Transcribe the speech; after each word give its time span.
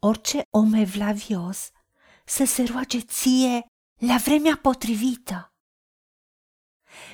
orice 0.00 0.42
om 0.50 0.72
evlavios 0.72 1.70
să 2.24 2.44
se 2.44 2.62
roage 2.62 3.00
ție 3.00 3.66
la 3.96 4.16
vremea 4.16 4.56
potrivită. 4.56 5.52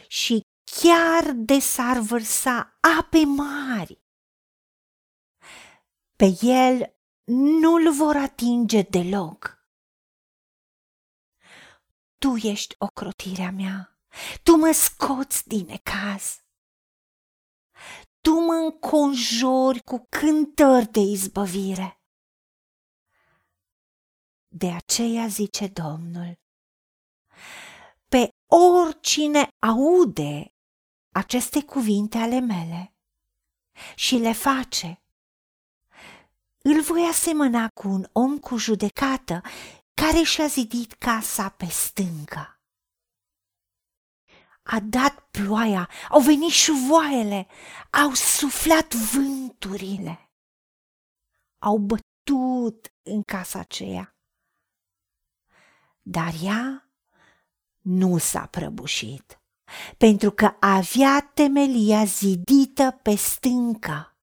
Și 0.09 0.41
chiar 0.83 1.33
de 1.33 1.59
s-ar 1.59 1.99
vărsa 1.99 2.79
ape 2.99 3.25
mari, 3.25 4.05
pe 6.17 6.39
el 6.41 6.97
nu-l 7.61 7.93
vor 7.93 8.17
atinge 8.17 8.83
deloc. 8.83 9.59
Tu 12.19 12.37
ești 12.37 12.75
ocrotirea 12.79 13.51
mea, 13.51 13.99
tu 14.43 14.57
mă 14.57 14.73
scoți 14.73 15.49
din 15.49 15.69
ecaz. 15.69 16.41
Tu 18.21 18.31
mă 18.31 18.53
înconjori 18.53 19.81
cu 19.83 20.07
cântări 20.09 20.91
de 20.91 21.01
izbăvire. 21.01 21.96
De 24.59 24.73
aceea 24.73 25.27
zice 25.27 25.67
Domnul, 25.67 26.39
pe 28.09 28.29
oricine 28.47 29.49
aude 29.59 30.55
aceste 31.15 31.65
cuvinte 31.65 32.19
ale 32.19 32.41
mele 32.41 32.95
și 33.95 34.17
le 34.17 34.33
face, 34.33 35.03
îl 36.59 36.83
voi 36.83 37.07
asemăna 37.09 37.69
cu 37.69 37.89
un 37.89 38.09
om 38.13 38.39
cu 38.39 38.57
judecată 38.57 39.41
care 39.95 40.23
și-a 40.23 40.47
zidit 40.47 40.93
casa 40.93 41.49
pe 41.49 41.67
stâncă. 41.67 42.61
A 44.63 44.81
dat 44.81 45.29
ploaia, 45.31 45.91
au 46.09 46.21
venit 46.21 46.51
șuvoaiele, 46.51 47.47
au 47.91 48.15
suflat 48.15 48.95
vânturile, 48.95 50.31
au 51.59 51.79
bătut 51.79 52.95
în 53.03 53.23
casa 53.23 53.59
aceea. 53.59 54.16
Dar 56.09 56.35
ea 56.43 56.91
nu 57.81 58.19
s-a 58.19 58.47
prăbușit, 58.47 59.41
pentru 59.97 60.31
că 60.31 60.57
avea 60.61 61.31
temelia 61.35 62.05
zidită 62.05 63.01
pe 63.03 63.15
stâncă. 63.15 64.17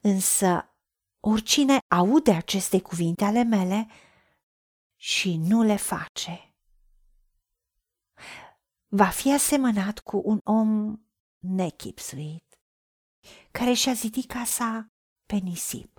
Însă 0.00 0.74
oricine 1.20 1.78
aude 1.88 2.32
aceste 2.32 2.80
cuvinte 2.80 3.24
ale 3.24 3.42
mele 3.42 3.86
și 4.96 5.36
nu 5.36 5.62
le 5.62 5.76
face, 5.76 6.54
va 8.86 9.08
fi 9.08 9.32
asemănat 9.32 9.98
cu 9.98 10.22
un 10.24 10.40
om 10.44 11.00
nechipsuit, 11.38 12.60
care 13.50 13.72
și-a 13.72 13.92
zidit 13.92 14.26
casa 14.26 14.92
pe 15.26 15.36
nisip. 15.36 15.97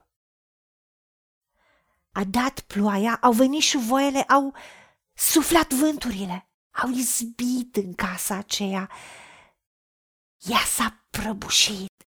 A 2.19 2.23
dat 2.23 2.59
ploaia, 2.59 3.17
au 3.21 3.31
venit 3.31 3.61
șuvoaiele, 3.61 4.21
au 4.21 4.55
suflat 5.13 5.73
vânturile, 5.73 6.49
au 6.71 6.89
izbit 6.89 7.75
în 7.75 7.93
casa 7.93 8.35
aceea. 8.35 8.89
Ea 10.37 10.59
s-a 10.65 11.05
prăbușit 11.09 12.07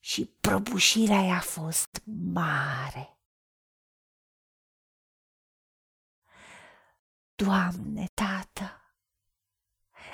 și 0.00 0.24
prăbușirea 0.24 1.20
i-a 1.20 1.40
fost 1.40 2.02
mare. 2.32 3.18
Doamne, 7.34 8.06
Tată, 8.14 8.80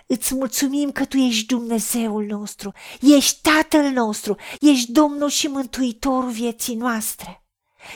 îți 0.06 0.34
mulțumim 0.34 0.92
că 0.92 1.06
Tu 1.06 1.16
ești 1.16 1.46
Dumnezeul 1.46 2.24
nostru, 2.24 2.72
ești 3.00 3.40
Tatăl 3.40 3.90
nostru, 3.90 4.36
ești 4.60 4.92
Domnul 4.92 5.28
și 5.28 5.46
Mântuitorul 5.46 6.30
vieții 6.30 6.74
noastre, 6.74 7.47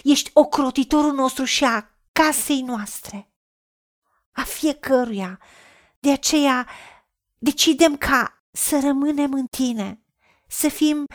ești 0.02 0.30
ocrotitorul 0.32 1.12
nostru 1.12 1.44
și 1.44 1.64
a 1.64 1.90
casei 2.12 2.60
noastre, 2.60 3.32
a 4.32 4.42
fiecăruia. 4.42 5.40
De 5.98 6.12
aceea 6.12 6.68
decidem 7.38 7.96
ca 7.96 8.44
să 8.50 8.80
rămânem 8.80 9.32
în 9.32 9.46
Tine, 9.46 10.04
să 10.48 10.68
fim 10.68 11.06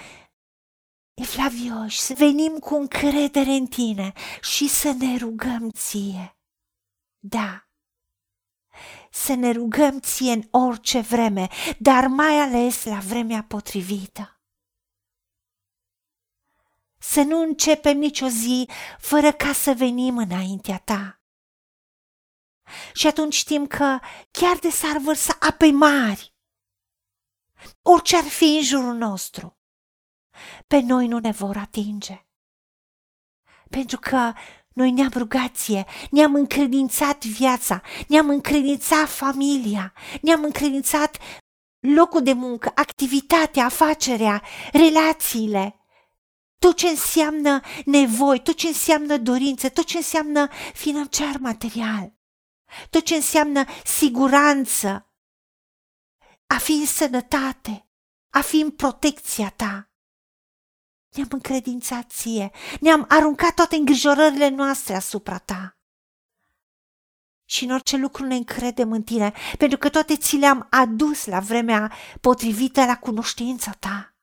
evlavioși, 1.13 1.99
să 1.99 2.13
venim 2.13 2.57
cu 2.57 2.75
încredere 2.75 3.51
în 3.51 3.67
Tine 3.67 4.13
și 4.41 4.67
să 4.67 4.91
ne 4.91 5.17
rugăm 5.17 5.69
Ție. 5.69 6.37
Da, 7.19 7.67
să 9.11 9.33
ne 9.33 9.51
rugăm 9.51 9.99
Ție 9.99 10.31
în 10.31 10.43
orice 10.51 10.99
vreme, 10.99 11.47
dar 11.79 12.07
mai 12.07 12.39
ales 12.39 12.83
la 12.83 12.99
vremea 12.99 13.43
potrivită 13.43 14.36
să 16.99 17.21
nu 17.21 17.39
începem 17.41 17.97
nicio 17.97 18.27
zi 18.27 18.69
fără 18.99 19.31
ca 19.31 19.53
să 19.53 19.73
venim 19.77 20.17
înaintea 20.17 20.77
ta. 20.77 21.21
Și 22.93 23.07
atunci 23.07 23.33
știm 23.33 23.67
că 23.67 23.99
chiar 24.31 24.57
de 24.57 24.69
s-ar 24.69 24.97
vărsa 24.97 25.37
ape 25.39 25.71
mari, 25.71 26.35
orice 27.81 28.17
ar 28.17 28.23
fi 28.23 28.43
în 28.43 28.63
jurul 28.63 28.93
nostru, 28.93 29.57
pe 30.67 30.79
noi 30.79 31.07
nu 31.07 31.17
ne 31.17 31.31
vor 31.31 31.57
atinge. 31.57 32.25
Pentru 33.69 33.99
că 33.99 34.33
noi 34.73 34.91
ne-am 34.91 35.11
rugat 35.15 35.55
ție, 35.55 35.85
ne-am 36.11 36.35
încredințat 36.35 37.25
viața, 37.25 37.81
ne-am 38.07 38.29
încredințat 38.29 39.09
familia, 39.09 39.93
ne-am 40.21 40.43
încredințat 40.43 41.17
locul 41.79 42.23
de 42.23 42.33
muncă, 42.33 42.71
activitatea, 42.75 43.65
afacerea, 43.65 44.43
relațiile, 44.71 45.76
tot 46.59 46.75
ce 46.75 46.87
înseamnă 46.87 47.61
nevoi, 47.85 48.41
tot 48.41 48.55
ce 48.55 48.67
înseamnă 48.67 49.17
dorințe, 49.17 49.69
tot 49.69 49.85
ce 49.85 49.97
înseamnă 49.97 50.49
financiar 50.73 51.37
material, 51.37 52.13
tot 52.89 53.05
ce 53.05 53.15
înseamnă 53.15 53.65
siguranță, 53.85 55.11
a 56.47 56.57
fi 56.57 56.71
în 56.71 56.85
sănătate, 56.85 57.89
a 58.29 58.41
fi 58.41 58.59
în 58.59 58.71
protecția 58.71 59.49
ta. 59.49 59.91
Ne-am 61.15 61.27
încredințat 61.31 62.11
ție, 62.11 62.51
ne-am 62.79 63.05
aruncat 63.09 63.53
toate 63.53 63.75
îngrijorările 63.75 64.47
noastre 64.49 64.95
asupra 64.95 65.37
ta. 65.37 65.77
Și 67.49 67.63
în 67.63 67.71
orice 67.71 67.97
lucru 67.97 68.25
ne 68.25 68.35
încredem 68.35 68.91
în 68.91 69.03
tine, 69.03 69.33
pentru 69.57 69.77
că 69.77 69.89
toate 69.89 70.17
ți 70.17 70.35
le-am 70.35 70.67
adus 70.69 71.25
la 71.25 71.39
vremea 71.39 71.93
potrivită 72.21 72.85
la 72.85 72.97
cunoștința 72.97 73.71
ta 73.71 74.16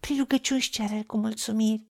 prin 0.00 0.18
rugăciuni 0.18 0.60
și 0.60 0.70
cereri 0.70 1.06
cu 1.06 1.16
mulțumiri. 1.16 1.88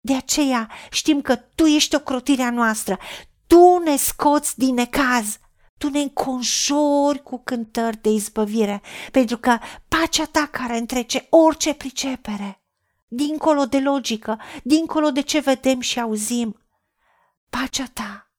De 0.00 0.14
aceea 0.14 0.70
știm 0.90 1.20
că 1.20 1.36
Tu 1.36 1.64
ești 1.64 1.94
ocrotirea 1.94 2.50
noastră, 2.50 2.98
Tu 3.46 3.78
ne 3.78 3.96
scoți 3.96 4.58
din 4.58 4.74
necaz, 4.74 5.38
Tu 5.78 5.88
ne 5.88 5.98
înconjori 5.98 7.22
cu 7.22 7.38
cântări 7.38 8.00
de 8.02 8.08
izbăvire, 8.08 8.82
pentru 9.12 9.38
că 9.38 9.58
pacea 9.88 10.24
Ta 10.24 10.46
care 10.46 10.76
întrece 10.76 11.26
orice 11.30 11.74
pricepere, 11.74 12.62
dincolo 13.06 13.64
de 13.64 13.80
logică, 13.80 14.40
dincolo 14.62 15.10
de 15.10 15.20
ce 15.20 15.40
vedem 15.40 15.80
și 15.80 16.00
auzim, 16.00 16.62
pacea 17.50 17.86
Ta, 17.92 18.30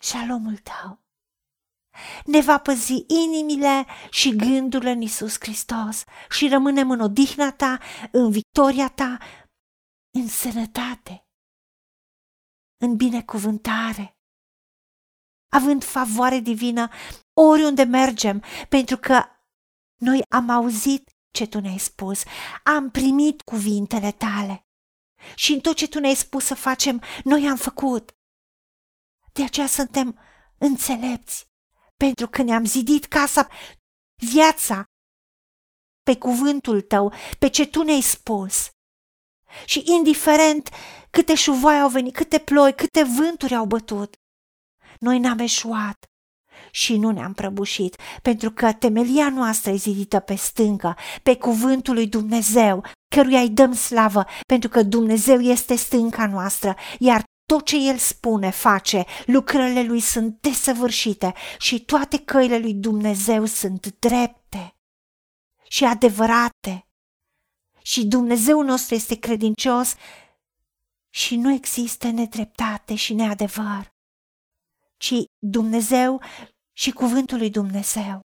șalomul 0.00 0.56
Tău 0.56 1.01
ne 2.24 2.40
va 2.40 2.58
păzi 2.58 3.04
inimile 3.06 3.86
și 4.10 4.36
gândurile 4.36 4.90
în 4.90 5.00
Isus 5.00 5.36
Hristos 5.38 6.04
și 6.30 6.48
rămânem 6.48 6.90
în 6.90 7.00
odihna 7.00 7.52
ta, 7.52 7.78
în 8.12 8.30
victoria 8.30 8.88
ta, 8.88 9.18
în 10.18 10.28
sănătate, 10.28 11.26
în 12.76 12.96
binecuvântare, 12.96 14.16
având 15.52 15.84
favoare 15.84 16.38
divină 16.38 16.88
oriunde 17.32 17.82
mergem, 17.82 18.42
pentru 18.68 18.96
că 18.96 19.24
noi 20.00 20.22
am 20.28 20.48
auzit 20.48 21.10
ce 21.30 21.46
tu 21.46 21.60
ne-ai 21.60 21.78
spus, 21.78 22.22
am 22.64 22.90
primit 22.90 23.42
cuvintele 23.42 24.12
tale. 24.12 24.66
Și 25.34 25.52
în 25.52 25.60
tot 25.60 25.76
ce 25.76 25.88
tu 25.88 25.98
ne-ai 25.98 26.14
spus 26.14 26.44
să 26.44 26.54
facem, 26.54 27.02
noi 27.24 27.48
am 27.48 27.56
făcut. 27.56 28.16
De 29.32 29.44
aceea 29.44 29.66
suntem 29.66 30.18
înțelepți 30.58 31.51
pentru 32.06 32.28
că 32.28 32.42
ne-am 32.42 32.64
zidit 32.64 33.04
casa, 33.04 33.48
viața, 34.32 34.84
pe 36.02 36.16
cuvântul 36.16 36.80
tău, 36.80 37.12
pe 37.38 37.48
ce 37.48 37.66
tu 37.66 37.82
ne-ai 37.82 38.00
spus. 38.00 38.70
Și 39.64 39.82
indiferent 39.86 40.68
câte 41.10 41.34
șuvoi 41.34 41.80
au 41.80 41.88
venit, 41.88 42.14
câte 42.14 42.38
ploi, 42.38 42.74
câte 42.74 43.02
vânturi 43.02 43.54
au 43.54 43.66
bătut, 43.66 44.14
noi 44.98 45.18
n-am 45.18 45.38
eșuat 45.38 46.04
și 46.70 46.96
nu 46.96 47.10
ne-am 47.10 47.32
prăbușit, 47.32 47.96
pentru 48.22 48.50
că 48.50 48.72
temelia 48.72 49.28
noastră 49.28 49.70
e 49.70 49.76
zidită 49.76 50.20
pe 50.20 50.34
stâncă, 50.34 50.96
pe 51.22 51.36
cuvântul 51.36 51.94
lui 51.94 52.06
Dumnezeu, 52.06 52.84
căruia 53.14 53.40
îi 53.40 53.50
dăm 53.50 53.72
slavă, 53.72 54.24
pentru 54.46 54.68
că 54.68 54.82
Dumnezeu 54.82 55.40
este 55.40 55.74
stânca 55.74 56.26
noastră, 56.26 56.76
iar 56.98 57.22
tot 57.52 57.64
ce 57.64 57.76
El 57.76 57.98
spune, 57.98 58.50
face, 58.50 59.04
lucrările 59.26 59.82
Lui 59.82 60.00
sunt 60.00 60.40
desăvârșite 60.40 61.34
și 61.58 61.84
toate 61.84 62.18
căile 62.18 62.58
Lui 62.58 62.74
Dumnezeu 62.74 63.44
sunt 63.44 63.86
drepte 63.98 64.76
și 65.68 65.84
adevărate 65.84 66.86
și 67.82 68.06
Dumnezeu 68.06 68.62
nostru 68.62 68.94
este 68.94 69.18
credincios 69.18 69.94
și 71.10 71.36
nu 71.36 71.52
există 71.52 72.08
nedreptate 72.10 72.94
și 72.94 73.14
neadevăr, 73.14 73.94
ci 74.96 75.14
Dumnezeu 75.38 76.22
și 76.72 76.90
cuvântul 76.90 77.38
lui 77.38 77.50
Dumnezeu 77.50 78.20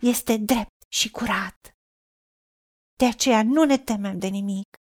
este 0.00 0.36
drept 0.36 0.84
și 0.88 1.10
curat. 1.10 1.76
De 2.96 3.04
aceea 3.06 3.42
nu 3.42 3.64
ne 3.64 3.78
temem 3.78 4.18
de 4.18 4.26
nimic. 4.26 4.81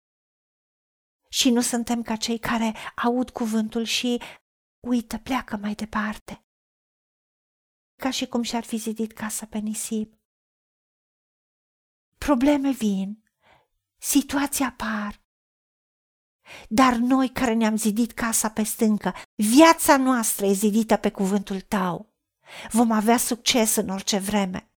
Și 1.32 1.50
nu 1.50 1.60
suntem 1.60 2.02
ca 2.02 2.16
cei 2.16 2.38
care 2.38 2.74
aud 2.96 3.30
cuvântul 3.30 3.84
și 3.84 4.22
uită, 4.80 5.18
pleacă 5.18 5.56
mai 5.56 5.74
departe. 5.74 6.44
Ca 7.96 8.10
și 8.10 8.26
cum 8.26 8.42
și-ar 8.42 8.64
fi 8.64 8.76
zidit 8.76 9.12
casa 9.12 9.46
pe 9.46 9.58
nisip. 9.58 10.18
Probleme 12.18 12.70
vin, 12.70 13.24
situații 13.98 14.64
apar, 14.64 15.22
dar 16.68 16.94
noi 16.94 17.28
care 17.32 17.52
ne-am 17.54 17.76
zidit 17.76 18.12
casa 18.12 18.50
pe 18.50 18.62
stâncă, 18.62 19.14
viața 19.34 19.96
noastră 19.96 20.46
e 20.46 20.52
zidită 20.52 20.96
pe 20.96 21.10
cuvântul 21.10 21.60
tău. 21.60 22.14
Vom 22.70 22.90
avea 22.90 23.16
succes 23.16 23.76
în 23.76 23.88
orice 23.88 24.18
vreme. 24.18 24.72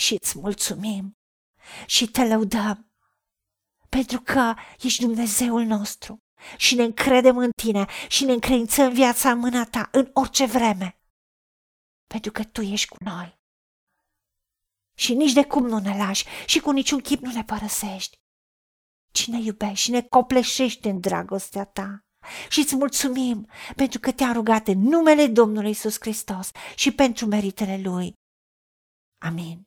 Și 0.00 0.14
îți 0.20 0.38
mulțumim 0.38 1.18
și 1.86 2.10
te 2.10 2.26
lăudăm 2.26 2.85
pentru 3.88 4.20
că 4.20 4.54
ești 4.80 5.00
Dumnezeul 5.00 5.62
nostru 5.64 6.18
și 6.56 6.74
ne 6.74 6.82
încredem 6.82 7.36
în 7.36 7.50
tine 7.62 7.86
și 8.08 8.24
ne 8.24 8.32
încredințăm 8.32 8.92
viața 8.92 9.30
în 9.30 9.38
mâna 9.38 9.64
ta 9.64 9.88
în 9.92 10.10
orice 10.12 10.46
vreme. 10.46 11.00
Pentru 12.06 12.32
că 12.32 12.44
tu 12.44 12.60
ești 12.60 12.88
cu 12.88 12.96
noi. 13.04 13.38
Și 14.98 15.14
nici 15.14 15.32
de 15.32 15.44
cum 15.44 15.66
nu 15.66 15.78
ne 15.78 15.96
lași 15.96 16.24
și 16.46 16.60
cu 16.60 16.70
niciun 16.70 17.00
chip 17.00 17.20
nu 17.20 17.32
ne 17.32 17.44
părăsești. 17.44 18.16
Cine 19.12 19.40
iubești 19.40 19.84
și 19.84 19.90
ne 19.90 20.02
copleșești 20.02 20.88
în 20.88 21.00
dragostea 21.00 21.64
ta. 21.64 22.00
Și 22.48 22.60
îți 22.60 22.76
mulțumim 22.76 23.48
pentru 23.76 24.00
că 24.00 24.12
te-am 24.12 24.32
rugat 24.32 24.68
în 24.68 24.78
numele 24.78 25.26
Domnului 25.26 25.70
Isus 25.70 25.96
Hristos 26.00 26.50
și 26.74 26.92
pentru 26.92 27.26
meritele 27.26 27.80
Lui. 27.82 28.12
Amin. 29.22 29.66